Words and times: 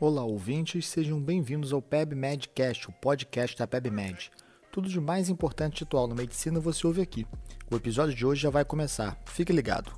Olá, 0.00 0.24
ouvintes, 0.24 0.88
sejam 0.88 1.22
bem-vindos 1.22 1.72
ao 1.72 1.80
PebMedCast, 1.80 2.88
o 2.88 2.92
podcast 2.92 3.56
da 3.56 3.64
PebMed. 3.64 4.28
Tudo 4.72 4.88
de 4.88 5.00
mais 5.00 5.28
importante 5.28 5.80
e 5.80 5.84
atual 5.84 6.08
na 6.08 6.16
medicina 6.16 6.58
você 6.58 6.84
ouve 6.84 7.00
aqui. 7.00 7.24
O 7.70 7.76
episódio 7.76 8.12
de 8.12 8.26
hoje 8.26 8.42
já 8.42 8.50
vai 8.50 8.64
começar. 8.64 9.16
Fique 9.24 9.52
ligado. 9.52 9.92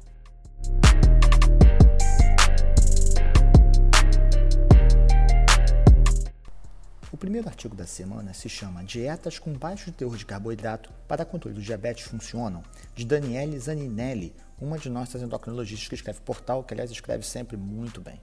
O 7.11 7.17
primeiro 7.17 7.49
artigo 7.49 7.75
da 7.75 7.87
semana 7.87 8.35
se 8.35 8.47
chama 8.47 8.85
Dietas 8.85 9.39
com 9.39 9.55
baixo 9.55 9.91
teor 9.91 10.19
de 10.19 10.27
carboidrato 10.27 10.93
para 11.09 11.25
controle 11.25 11.55
do 11.55 11.63
diabetes 11.63 12.05
funcionam, 12.05 12.63
de 12.95 13.07
Daniele 13.07 13.59
Zaninelli, 13.59 14.35
uma 14.61 14.79
de 14.79 14.91
nossas 14.91 15.23
endocrinologistas 15.23 15.89
que 15.89 15.95
escreve 15.95 16.21
portal, 16.21 16.63
que 16.63 16.75
aliás 16.75 16.91
escreve 16.91 17.25
sempre 17.25 17.57
muito 17.57 18.03
bem. 18.03 18.21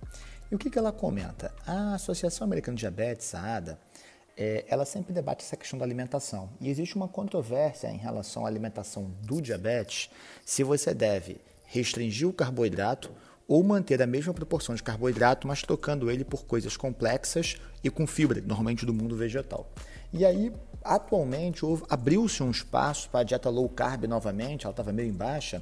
E 0.52 0.56
o 0.56 0.58
que, 0.58 0.70
que 0.70 0.78
ela 0.78 0.92
comenta? 0.92 1.54
A 1.66 1.96
Associação 1.96 2.46
Americana 2.46 2.76
de 2.76 2.82
Diabetes, 2.82 3.34
a 3.34 3.56
ADA, 3.56 3.80
é, 4.38 4.66
ela 4.68 4.86
sempre 4.86 5.14
debate 5.14 5.44
essa 5.44 5.56
questão 5.56 5.78
da 5.78 5.86
alimentação. 5.86 6.50
E 6.60 6.70
existe 6.70 6.96
uma 6.96 7.08
controvérsia 7.08 7.88
em 7.90 7.98
relação 7.98 8.46
à 8.46 8.50
alimentação 8.50 9.12
do 9.22 9.42
diabetes, 9.42 10.10
se 10.46 10.64
você 10.64 10.94
deve 10.94 11.40
restringir 11.66 12.28
o 12.28 12.34
carboidrato 12.34 13.12
ou 13.48 13.64
manter 13.64 14.02
a 14.02 14.08
mesma 14.08 14.34
proporção 14.34 14.74
de 14.74 14.84
carboidrato, 14.84 15.48
mas 15.48 15.62
trocando 15.62 16.10
ele 16.10 16.24
por 16.24 16.46
coisas 16.46 16.78
complexas 16.78 17.58
e 17.84 17.90
com 17.90 18.08
fibra, 18.08 18.41
normalmente 18.41 18.86
do 18.86 18.94
mundo 18.94 19.16
vegetal. 19.16 19.70
E 20.12 20.26
aí, 20.26 20.54
atualmente, 20.84 21.62
abriu-se 21.90 22.41
um 22.41 22.52
espaço 22.52 23.10
para 23.10 23.22
a 23.22 23.24
dieta 23.24 23.50
low 23.50 23.68
carb 23.68 24.05
novamente, 24.05 24.66
ela 24.66 24.72
estava 24.72 24.94
meio 24.94 25.10
em 25.10 25.14
baixa, 25.14 25.62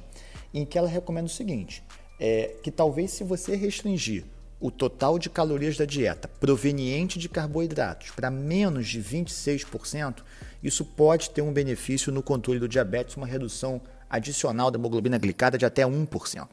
em 0.52 0.64
que 0.64 0.78
ela 0.78 0.88
recomenda 0.88 1.26
o 1.26 1.30
seguinte, 1.30 1.82
é, 2.20 2.56
que 2.62 2.70
talvez 2.70 3.10
se 3.10 3.24
você 3.24 3.56
restringir 3.56 4.24
o 4.62 4.70
total 4.70 5.18
de 5.18 5.28
calorias 5.28 5.76
da 5.76 5.84
dieta 5.84 6.28
proveniente 6.28 7.18
de 7.18 7.28
carboidratos 7.28 8.12
para 8.12 8.30
menos 8.30 8.86
de 8.86 9.02
26%, 9.02 10.18
isso 10.62 10.84
pode 10.84 11.30
ter 11.30 11.42
um 11.42 11.52
benefício 11.52 12.12
no 12.12 12.22
controle 12.22 12.60
do 12.60 12.68
diabetes, 12.68 13.16
uma 13.16 13.26
redução 13.26 13.80
adicional 14.08 14.70
da 14.70 14.78
hemoglobina 14.78 15.18
glicada 15.18 15.58
de 15.58 15.66
até 15.66 15.82
1%. 15.82 16.46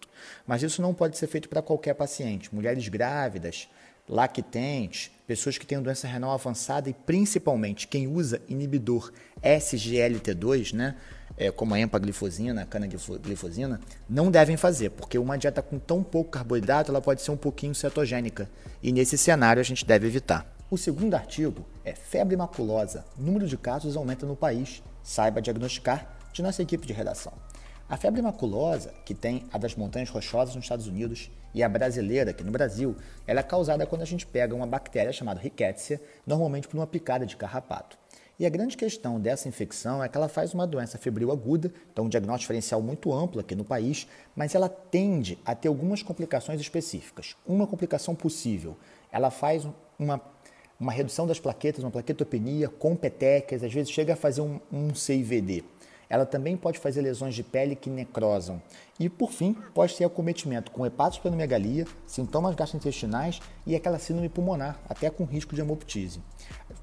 Mas 0.48 0.64
isso 0.64 0.82
não 0.82 0.92
pode 0.92 1.20
ser 1.20 1.28
feito 1.28 1.48
para 1.48 1.62
qualquer 1.62 1.94
paciente. 1.94 2.54
Mulheres 2.54 2.88
grávidas, 2.88 3.68
lactentes, 4.08 5.12
pessoas 5.28 5.60
que 5.60 5.68
têm 5.68 5.80
doença 5.80 6.08
renal 6.08 6.32
avançada 6.32 6.90
e 6.90 6.94
principalmente 6.94 7.88
quem 7.88 8.08
usa 8.08 8.42
inibidor 8.50 9.12
SGLT2, 9.44 10.74
né, 10.74 10.96
é, 11.40 11.50
como 11.50 11.74
a 11.74 11.80
empaglifosina, 11.80 12.64
a 12.64 12.66
canaglifosina, 12.66 13.80
não 14.10 14.30
devem 14.30 14.58
fazer, 14.58 14.90
porque 14.92 15.18
uma 15.18 15.38
dieta 15.38 15.62
com 15.62 15.80
tão 15.80 16.04
pouco 16.04 16.32
carboidrato 16.32 16.92
ela 16.92 17.02
pode 17.02 17.22
ser 17.22 17.32
um 17.32 17.38
pouquinho 17.38 17.74
cetogênica 17.74 18.50
e 18.84 18.92
nesse 18.92 19.18
cenário 19.18 19.62
a 19.62 19.64
gente 19.64 19.86
deve 19.86 20.06
evitar. 20.06 20.46
O 20.70 20.78
segundo 20.78 21.16
artigo 21.16 21.66
é 21.84 21.96
febre 21.96 22.36
maculosa. 22.36 23.06
Número 23.18 23.48
de 23.48 23.58
casos 23.58 23.98
aumenta 23.98 24.26
no 24.26 24.36
país. 24.36 24.84
Saiba 25.02 25.42
diagnosticar 25.42 26.16
de 26.32 26.44
nossa 26.44 26.62
equipe 26.62 26.86
de 26.86 26.94
redação. 26.94 27.34
A 27.90 27.98
febre 27.98 28.22
maculosa, 28.22 28.94
que 29.04 29.16
tem 29.16 29.46
a 29.52 29.58
das 29.58 29.76
montanhas 29.76 30.10
rochosas 30.10 30.54
nos 30.54 30.66
Estados 30.66 30.86
Unidos 30.86 31.32
e 31.56 31.64
a 31.64 31.70
brasileira 31.70 32.30
aqui 32.30 32.44
no 32.44 32.52
Brasil, 32.52 32.96
ela 33.26 33.40
é 33.40 33.44
causada 33.44 33.88
quando 33.88 34.04
a 34.04 34.06
gente 34.06 34.28
pega 34.28 34.54
uma 34.54 34.68
bactéria 34.68 35.12
chamada 35.12 35.40
Rickettsia, 35.40 36.00
normalmente 36.28 36.68
por 36.68 36.78
uma 36.78 36.86
picada 36.86 37.26
de 37.26 37.36
carrapato. 37.36 37.98
E 38.40 38.46
a 38.46 38.50
grande 38.50 38.78
questão 38.78 39.20
dessa 39.20 39.50
infecção 39.50 40.02
é 40.02 40.08
que 40.08 40.18
ela 40.18 40.30
faz 40.30 40.54
uma 40.54 40.66
doença 40.66 40.98
febril 40.98 41.30
aguda, 41.30 41.74
então 41.92 42.06
um 42.06 42.10
diagnóstico 42.10 42.44
diferencial 42.44 42.82
muito 42.82 43.14
amplo 43.14 43.42
aqui 43.42 43.54
no 43.54 43.66
país, 43.66 44.08
mas 44.34 44.56
ela 44.56 44.70
tende 44.70 45.38
a 45.46 45.54
ter 45.54 45.68
algumas 45.68 46.02
complicações 46.02 46.62
específicas. 46.62 47.36
Uma 47.46 47.68
complicação 47.68 48.16
possível, 48.16 48.78
ela 49.12 49.30
faz 49.30 49.68
uma, 50.00 50.22
uma 50.80 50.94
redução 50.94 51.28
das 51.28 51.38
plaquetas, 51.38 51.84
uma 51.84 51.92
plaquetopenia 51.92 52.70
com 52.70 52.96
petecas, 52.96 53.62
às 53.62 53.74
vezes 53.74 53.92
chega 53.92 54.14
a 54.14 54.16
fazer 54.16 54.40
um, 54.40 54.58
um 54.72 54.96
CIVD. 54.96 55.66
Ela 56.10 56.26
também 56.26 56.56
pode 56.56 56.80
fazer 56.80 57.02
lesões 57.02 57.36
de 57.36 57.44
pele 57.44 57.76
que 57.76 57.90
necrosam. 57.90 58.60
E, 59.00 59.08
por 59.08 59.32
fim, 59.32 59.54
pode 59.76 59.96
ter 59.96 60.06
acometimento 60.06 60.72
com 60.72 60.86
hepatosplenomegalia, 60.86 61.86
sintomas 62.08 62.56
gastrointestinais 62.56 63.40
e 63.68 63.76
aquela 63.76 64.00
síndrome 64.00 64.28
pulmonar, 64.28 64.80
até 64.90 65.10
com 65.10 65.24
risco 65.24 65.54
de 65.54 65.62
hemoptise. 65.62 66.20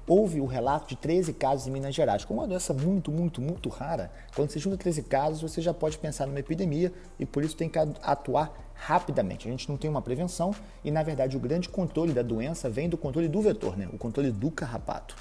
Houve 0.07 0.39
o 0.39 0.45
relato 0.45 0.87
de 0.87 0.95
13 0.95 1.33
casos 1.33 1.67
em 1.67 1.71
Minas 1.71 1.93
Gerais. 1.93 2.23
Como 2.23 2.39
uma 2.39 2.47
doença 2.47 2.73
muito, 2.73 3.11
muito, 3.11 3.41
muito 3.41 3.67
rara, 3.67 4.09
quando 4.33 4.49
você 4.49 4.57
junta 4.57 4.77
13 4.77 5.03
casos, 5.03 5.41
você 5.41 5.61
já 5.61 5.73
pode 5.73 5.97
pensar 5.97 6.25
numa 6.25 6.39
epidemia 6.39 6.93
e 7.19 7.25
por 7.25 7.43
isso 7.43 7.57
tem 7.57 7.67
que 7.67 7.77
atuar 7.77 8.53
rapidamente. 8.73 9.49
A 9.49 9.51
gente 9.51 9.67
não 9.67 9.75
tem 9.75 9.89
uma 9.89 10.01
prevenção 10.01 10.55
e, 10.81 10.91
na 10.91 11.03
verdade, 11.03 11.35
o 11.35 11.39
grande 11.41 11.67
controle 11.67 12.13
da 12.13 12.21
doença 12.21 12.69
vem 12.69 12.87
do 12.87 12.95
controle 12.97 13.27
do 13.27 13.41
vetor, 13.41 13.77
né? 13.77 13.89
o 13.91 13.97
controle 13.97 14.31
do 14.31 14.49
carrapato. 14.49 15.13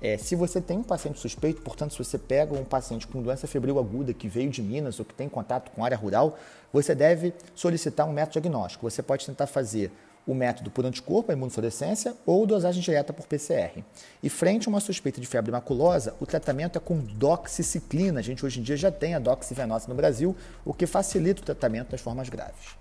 É, 0.00 0.18
se 0.18 0.34
você 0.34 0.60
tem 0.60 0.78
um 0.78 0.82
paciente 0.82 1.20
suspeito, 1.20 1.62
portanto, 1.62 1.92
se 1.92 1.98
você 1.98 2.18
pega 2.18 2.52
um 2.54 2.64
paciente 2.64 3.06
com 3.06 3.22
doença 3.22 3.46
febril 3.46 3.78
aguda 3.78 4.12
que 4.12 4.26
veio 4.26 4.50
de 4.50 4.60
Minas 4.60 4.98
ou 4.98 5.04
que 5.04 5.14
tem 5.14 5.28
contato 5.28 5.70
com 5.70 5.84
área 5.84 5.96
rural, 5.96 6.36
você 6.72 6.92
deve 6.92 7.32
solicitar 7.54 8.06
um 8.06 8.12
método 8.12 8.32
diagnóstico. 8.32 8.90
Você 8.90 9.00
pode 9.00 9.24
tentar 9.24 9.46
fazer 9.46 9.92
o 10.26 10.34
método 10.34 10.70
por 10.70 10.86
anticorpo, 10.86 11.30
a 11.30 11.34
imunofluorescência, 11.34 12.14
ou 12.24 12.46
dosagem 12.46 12.82
direta 12.82 13.12
por 13.12 13.26
PCR. 13.26 13.82
E 14.22 14.30
frente 14.30 14.68
a 14.68 14.70
uma 14.70 14.80
suspeita 14.80 15.20
de 15.20 15.26
febre 15.26 15.52
maculosa, 15.52 16.14
o 16.20 16.26
tratamento 16.26 16.78
é 16.78 16.80
com 16.80 16.98
doxiciclina. 16.98 18.20
A 18.20 18.22
gente 18.22 18.44
hoje 18.44 18.60
em 18.60 18.62
dia 18.62 18.76
já 18.76 18.90
tem 18.90 19.14
a 19.14 19.18
doxivenosa 19.18 19.88
no 19.88 19.94
Brasil, 19.94 20.34
o 20.64 20.72
que 20.72 20.86
facilita 20.86 21.42
o 21.42 21.44
tratamento 21.44 21.90
das 21.90 22.00
formas 22.00 22.28
graves. 22.28 22.76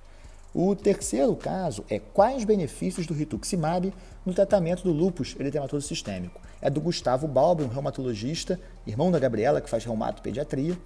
O 0.55 0.75
terceiro 0.75 1.35
caso 1.35 1.83
é 1.89 1.97
quais 1.97 2.43
benefícios 2.43 3.07
do 3.07 3.13
rituximab 3.13 3.91
no 4.23 4.33
tratamento 4.33 4.83
do 4.83 4.91
lúpus 4.91 5.35
eritematoso 5.39 5.87
sistêmico. 5.87 6.39
É 6.61 6.69
do 6.69 6.79
Gustavo 6.79 7.27
Balbi, 7.27 7.63
um 7.63 7.67
reumatologista, 7.67 8.59
irmão 8.85 9.11
da 9.11 9.17
Gabriela, 9.17 9.59
que 9.59 9.69
faz 9.69 9.83
reumatopediatria. 9.83 10.77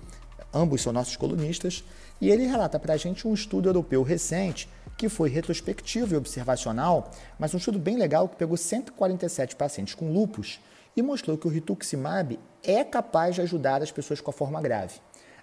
Ambos 0.53 0.81
são 0.81 0.93
nossos 0.93 1.17
colunistas. 1.17 1.83
E 2.21 2.31
ele 2.31 2.47
relata 2.47 2.79
para 2.79 2.93
a 2.93 2.97
gente 2.97 3.27
um 3.27 3.33
estudo 3.33 3.67
europeu 3.67 4.01
recente, 4.03 4.69
que 4.97 5.07
foi 5.07 5.29
retrospectivo 5.29 6.15
e 6.15 6.17
observacional, 6.17 7.11
mas 7.37 7.53
um 7.53 7.57
estudo 7.57 7.77
bem 7.77 7.97
legal 7.97 8.27
que 8.27 8.35
pegou 8.35 8.57
147 8.57 9.55
pacientes 9.55 9.93
com 9.93 10.11
lúpus 10.11 10.59
e 10.95 11.03
mostrou 11.03 11.37
que 11.37 11.45
o 11.45 11.51
rituximab 11.51 12.39
é 12.63 12.83
capaz 12.83 13.35
de 13.35 13.41
ajudar 13.41 13.83
as 13.83 13.91
pessoas 13.91 14.19
com 14.19 14.31
a 14.31 14.33
forma 14.33 14.59
grave. 14.59 14.95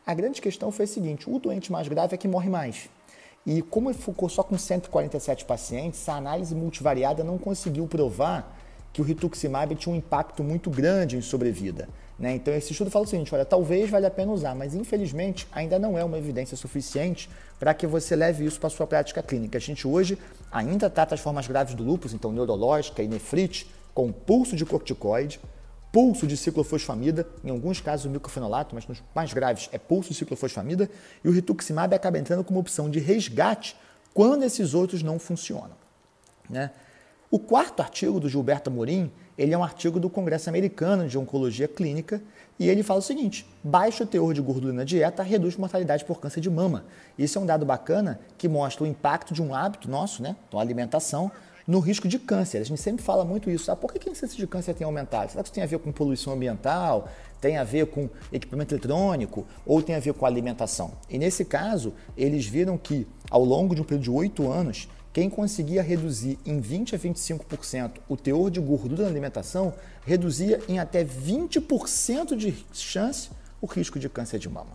A 0.04 0.12
grande 0.12 0.42
questão 0.42 0.72
foi 0.72 0.86
a 0.86 0.88
seguinte: 0.88 1.30
o 1.30 1.38
doente 1.38 1.70
mais 1.70 1.86
grave 1.86 2.14
é 2.14 2.18
que 2.18 2.26
morre 2.26 2.50
mais. 2.50 2.90
E 3.46 3.62
como 3.62 3.90
ele 3.90 3.98
ficou 3.98 4.28
só 4.28 4.42
com 4.42 4.58
147 4.58 5.44
pacientes, 5.44 6.08
a 6.08 6.16
análise 6.16 6.54
multivariada 6.54 7.22
não 7.22 7.38
conseguiu 7.38 7.86
provar 7.86 8.58
que 8.92 9.00
o 9.00 9.04
rituximab 9.04 9.74
tinha 9.76 9.92
um 9.94 9.98
impacto 9.98 10.42
muito 10.42 10.70
grande 10.70 11.16
em 11.16 11.20
sobrevida. 11.20 11.88
Né? 12.18 12.36
Então 12.36 12.54
esse 12.54 12.72
estudo 12.72 12.90
fala 12.90 13.04
o 13.04 13.08
seguinte, 13.08 13.34
olha, 13.34 13.44
talvez 13.44 13.90
valha 13.90 14.08
a 14.08 14.10
pena 14.10 14.32
usar, 14.32 14.54
mas 14.54 14.74
infelizmente 14.74 15.48
ainda 15.50 15.78
não 15.78 15.98
é 15.98 16.04
uma 16.04 16.16
evidência 16.16 16.56
suficiente 16.56 17.28
para 17.58 17.74
que 17.74 17.86
você 17.86 18.14
leve 18.14 18.44
isso 18.44 18.58
para 18.60 18.68
a 18.68 18.70
sua 18.70 18.86
prática 18.86 19.22
clínica. 19.22 19.58
A 19.58 19.60
gente 19.60 19.86
hoje 19.86 20.18
ainda 20.50 20.88
trata 20.88 21.14
as 21.14 21.20
formas 21.20 21.46
graves 21.46 21.74
do 21.74 21.82
lúpus, 21.82 22.12
então 22.12 22.30
neurológica 22.30 23.02
e 23.02 23.08
nefrite, 23.08 23.66
com 23.92 24.12
pulso 24.12 24.54
de 24.54 24.64
corticoide, 24.64 25.40
pulso 25.92 26.26
de 26.26 26.36
ciclofosfamida, 26.36 27.26
em 27.44 27.50
alguns 27.50 27.80
casos 27.80 28.06
o 28.06 28.10
microfenolato, 28.10 28.74
mas 28.74 28.86
nos 28.86 29.02
mais 29.14 29.32
graves 29.32 29.68
é 29.72 29.78
pulso 29.78 30.08
de 30.10 30.16
ciclofosfamida, 30.16 30.90
e 31.22 31.28
o 31.28 31.32
rituximab 31.32 31.94
acaba 31.94 32.18
entrando 32.18 32.42
como 32.42 32.58
opção 32.58 32.90
de 32.90 32.98
resgate 32.98 33.76
quando 34.12 34.42
esses 34.42 34.74
outros 34.74 35.02
não 35.02 35.18
funcionam. 35.18 35.76
Né? 36.50 36.70
O 37.34 37.38
quarto 37.40 37.80
artigo 37.80 38.20
do 38.20 38.28
Gilberto 38.28 38.70
Amorim, 38.70 39.10
ele 39.36 39.52
é 39.52 39.58
um 39.58 39.64
artigo 39.64 39.98
do 39.98 40.08
Congresso 40.08 40.48
Americano 40.48 41.08
de 41.08 41.18
Oncologia 41.18 41.66
Clínica, 41.66 42.22
e 42.60 42.68
ele 42.68 42.84
fala 42.84 43.00
o 43.00 43.02
seguinte: 43.02 43.44
baixo 43.60 44.06
teor 44.06 44.32
de 44.32 44.40
gordura 44.40 44.72
na 44.72 44.84
dieta 44.84 45.20
reduz 45.20 45.56
mortalidade 45.56 46.04
por 46.04 46.20
câncer 46.20 46.40
de 46.40 46.48
mama. 46.48 46.84
Isso 47.18 47.36
é 47.36 47.40
um 47.40 47.44
dado 47.44 47.66
bacana 47.66 48.20
que 48.38 48.48
mostra 48.48 48.84
o 48.84 48.86
impacto 48.86 49.34
de 49.34 49.42
um 49.42 49.52
hábito 49.52 49.90
nosso, 49.90 50.22
né, 50.22 50.36
então 50.46 50.60
alimentação, 50.60 51.28
no 51.66 51.80
risco 51.80 52.06
de 52.06 52.20
câncer. 52.20 52.58
A 52.58 52.64
gente 52.64 52.80
sempre 52.80 53.02
fala 53.02 53.24
muito 53.24 53.50
isso. 53.50 53.68
Ah, 53.68 53.74
por 53.74 53.92
que, 53.92 54.08
a 54.08 54.12
incidência 54.12 54.38
de 54.38 54.46
câncer 54.46 54.72
tem 54.72 54.84
aumentado? 54.84 55.32
Será 55.32 55.42
que 55.42 55.48
isso 55.48 55.54
tem 55.54 55.64
a 55.64 55.66
ver 55.66 55.80
com 55.80 55.90
poluição 55.90 56.34
ambiental? 56.34 57.08
Tem 57.40 57.56
a 57.56 57.64
ver 57.64 57.86
com 57.86 58.08
equipamento 58.32 58.74
eletrônico? 58.74 59.44
Ou 59.66 59.82
tem 59.82 59.96
a 59.96 59.98
ver 59.98 60.14
com 60.14 60.24
alimentação? 60.24 60.92
E 61.10 61.18
nesse 61.18 61.44
caso, 61.44 61.94
eles 62.16 62.46
viram 62.46 62.78
que 62.78 63.08
ao 63.28 63.44
longo 63.44 63.74
de 63.74 63.80
um 63.80 63.84
período 63.84 64.04
de 64.04 64.10
oito 64.10 64.48
anos, 64.48 64.88
quem 65.14 65.30
conseguia 65.30 65.80
reduzir 65.80 66.40
em 66.44 66.60
20 66.60 66.96
a 66.96 66.98
25% 66.98 67.92
o 68.08 68.16
teor 68.16 68.50
de 68.50 68.58
gordura 68.58 69.04
na 69.04 69.08
alimentação, 69.08 69.72
reduzia 70.04 70.60
em 70.68 70.80
até 70.80 71.04
20% 71.04 72.36
de 72.36 72.66
chance 72.72 73.30
o 73.60 73.66
risco 73.66 73.96
de 73.96 74.08
câncer 74.08 74.40
de 74.40 74.48
mama. 74.48 74.72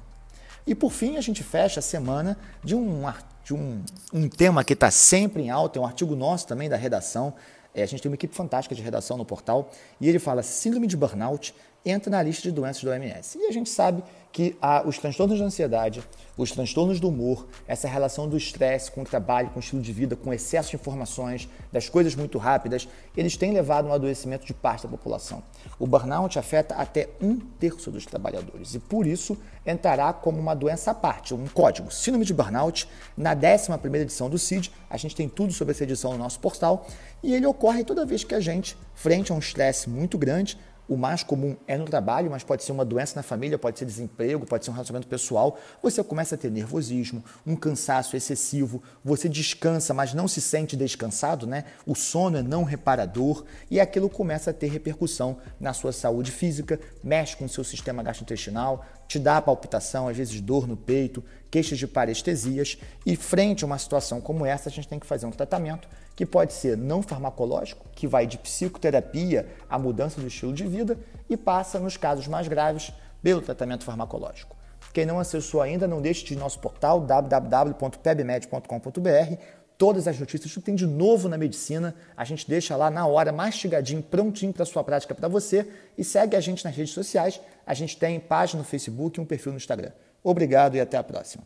E 0.65 0.73
por 0.73 0.93
fim, 0.93 1.17
a 1.17 1.21
gente 1.21 1.43
fecha 1.43 1.81
a 1.81 1.83
semana 1.83 2.37
de 2.63 2.73
um, 2.73 3.03
de 3.43 3.53
um, 3.53 3.83
um 4.13 4.29
tema 4.29 4.63
que 4.63 4.71
está 4.71 4.89
sempre 4.89 5.43
em 5.43 5.49
alta, 5.49 5.77
é 5.77 5.81
um 5.81 5.85
artigo 5.85 6.15
nosso 6.15 6.47
também 6.47 6.69
da 6.69 6.77
redação. 6.77 7.33
É, 7.75 7.83
a 7.83 7.85
gente 7.85 8.01
tem 8.01 8.09
uma 8.09 8.15
equipe 8.15 8.33
fantástica 8.33 8.73
de 8.73 8.81
redação 8.81 9.17
no 9.17 9.25
portal 9.25 9.69
e 9.99 10.07
ele 10.07 10.19
fala: 10.19 10.41
síndrome 10.41 10.87
de 10.87 10.95
burnout 10.95 11.53
entra 11.85 12.09
na 12.09 12.21
lista 12.21 12.43
de 12.43 12.51
doenças 12.51 12.83
do 12.83 12.89
OMS. 12.89 13.37
E 13.37 13.45
a 13.45 13.51
gente 13.51 13.69
sabe 13.69 14.03
que 14.31 14.55
os 14.85 14.99
transtornos 14.99 15.37
de 15.37 15.43
ansiedade, 15.43 16.03
os 16.37 16.51
transtornos 16.51 16.99
do 16.99 17.09
humor, 17.09 17.47
essa 17.67 17.87
relação 17.87 18.29
do 18.29 18.37
estresse 18.37 18.91
com 18.91 19.01
o 19.01 19.03
trabalho, 19.03 19.49
com 19.49 19.57
o 19.57 19.59
estilo 19.59 19.81
de 19.81 19.91
vida, 19.91 20.15
com 20.15 20.31
excesso 20.31 20.69
de 20.69 20.75
informações, 20.75 21.49
das 21.71 21.89
coisas 21.89 22.13
muito 22.13 22.37
rápidas, 22.37 22.87
eles 23.17 23.35
têm 23.35 23.51
levado 23.51 23.87
a 23.87 23.89
um 23.89 23.93
adoecimento 23.93 24.45
de 24.45 24.53
parte 24.53 24.83
da 24.83 24.89
população. 24.89 25.41
O 25.79 25.87
burnout 25.87 26.37
afeta 26.37 26.75
até 26.75 27.09
um 27.19 27.37
terço 27.37 27.89
dos 27.89 28.05
trabalhadores 28.05 28.75
e, 28.75 28.79
por 28.79 29.07
isso, 29.07 29.35
entrará 29.65 30.13
como 30.13 30.39
uma 30.39 30.53
doença 30.53 30.91
à 30.91 30.93
parte, 30.93 31.33
um 31.33 31.47
código. 31.47 31.91
Síndrome 31.91 32.23
de 32.23 32.33
burnout, 32.33 32.87
na 33.17 33.35
11ª 33.35 33.95
edição 33.95 34.29
do 34.29 34.37
CID, 34.37 34.71
a 34.87 34.95
gente 34.95 35.15
tem 35.15 35.27
tudo 35.27 35.51
sobre 35.53 35.71
essa 35.71 35.83
edição 35.83 36.11
no 36.11 36.19
nosso 36.19 36.39
portal, 36.39 36.85
e 37.23 37.33
ele 37.33 37.47
ocorre 37.47 37.83
toda 37.83 38.05
vez 38.05 38.23
que 38.23 38.35
a 38.35 38.39
gente, 38.39 38.77
frente 38.93 39.31
a 39.31 39.35
um 39.35 39.39
estresse 39.39 39.89
muito 39.89 40.17
grande, 40.17 40.57
o 40.89 40.97
mais 40.97 41.21
comum 41.21 41.55
é 41.67 41.77
no 41.77 41.85
trabalho, 41.85 42.31
mas 42.31 42.43
pode 42.43 42.63
ser 42.63 42.71
uma 42.71 42.83
doença 42.83 43.13
na 43.15 43.21
família, 43.21 43.59
pode 43.59 43.77
ser 43.77 43.85
desemprego, 43.85 44.45
pode 44.45 44.65
ser 44.65 44.71
um 44.71 44.73
relacionamento 44.73 45.07
pessoal. 45.07 45.57
Você 45.83 46.03
começa 46.03 46.33
a 46.33 46.37
ter 46.37 46.49
nervosismo, 46.49 47.23
um 47.45 47.55
cansaço 47.55 48.17
excessivo, 48.17 48.81
você 49.05 49.29
descansa, 49.29 49.93
mas 49.93 50.15
não 50.15 50.27
se 50.27 50.41
sente 50.41 50.75
descansado, 50.75 51.45
né? 51.45 51.65
O 51.85 51.93
sono 51.93 52.37
é 52.37 52.41
não 52.41 52.63
reparador 52.63 53.45
e 53.69 53.79
aquilo 53.79 54.09
começa 54.09 54.49
a 54.49 54.53
ter 54.53 54.67
repercussão 54.67 55.37
na 55.59 55.73
sua 55.73 55.91
saúde 55.91 56.31
física, 56.31 56.79
mexe 57.03 57.37
com 57.37 57.45
o 57.45 57.49
seu 57.49 57.63
sistema 57.63 58.01
gastrointestinal, 58.01 58.83
te 59.09 59.17
dá 59.17 59.41
palpitação, 59.41 60.07
às 60.07 60.15
vezes 60.15 60.39
dor 60.39 60.67
no 60.67 60.77
peito, 60.77 61.23
queixas 61.49 61.79
de 61.79 61.87
parestesias 61.87 62.77
e 63.03 63.15
frente 63.15 63.63
a 63.63 63.67
uma 63.67 63.79
situação 63.79 64.21
como 64.21 64.45
essa, 64.45 64.69
a 64.69 64.71
gente 64.71 64.87
tem 64.87 64.99
que 64.99 65.07
fazer 65.07 65.25
um 65.25 65.31
tratamento 65.31 65.89
que 66.15 66.27
pode 66.27 66.53
ser 66.53 66.77
não 66.77 67.01
farmacológico, 67.01 67.87
que 67.95 68.05
vai 68.05 68.27
de 68.27 68.37
psicoterapia 68.37 69.49
à 69.67 69.79
mudança 69.79 70.21
do 70.21 70.27
estilo 70.27 70.53
de 70.53 70.67
vida 70.67 70.95
e 71.27 71.35
passa, 71.35 71.79
nos 71.79 71.97
casos 71.97 72.27
mais 72.27 72.47
graves, 72.47 72.91
pelo 73.23 73.41
tratamento 73.41 73.83
farmacológico. 73.83 74.55
Quem 74.93 75.07
não 75.07 75.19
acessou 75.19 75.61
ainda, 75.61 75.87
não 75.87 76.03
deixe 76.03 76.23
de 76.23 76.33
ir 76.33 76.35
no 76.35 76.43
nosso 76.43 76.59
portal 76.59 77.01
www.pebmed.com.br. 77.01 79.39
Todas 79.79 80.09
as 80.09 80.19
notícias, 80.19 80.51
tudo 80.51 80.65
tem 80.65 80.75
de 80.75 80.85
novo 80.85 81.29
na 81.29 81.37
medicina. 81.37 81.95
A 82.17 82.25
gente 82.25 82.45
deixa 82.45 82.75
lá 82.75 82.91
na 82.91 83.07
hora, 83.07 83.31
mastigadinho, 83.31 84.03
prontinho 84.03 84.51
para 84.51 84.65
sua 84.65 84.83
prática 84.83 85.15
para 85.15 85.29
você. 85.29 85.65
E 85.97 86.03
segue 86.03 86.35
a 86.35 86.41
gente 86.41 86.65
nas 86.65 86.75
redes 86.75 86.93
sociais. 86.93 87.39
A 87.65 87.73
gente 87.73 87.95
tem 87.95 88.19
página 88.19 88.59
no 88.59 88.67
Facebook 88.67 89.17
e 89.17 89.21
um 89.21 89.25
perfil 89.25 89.53
no 89.53 89.57
Instagram. 89.57 89.93
Obrigado 90.21 90.75
e 90.75 90.81
até 90.81 90.97
a 90.97 91.03
próxima. 91.03 91.45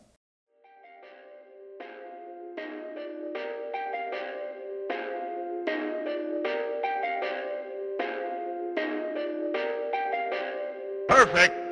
Perfect. 11.06 11.63